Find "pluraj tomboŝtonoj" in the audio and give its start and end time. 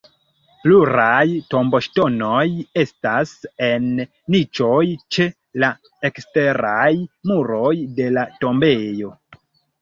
0.61-2.45